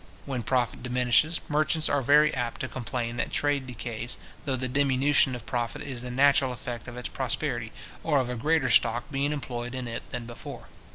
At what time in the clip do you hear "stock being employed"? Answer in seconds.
8.71-9.75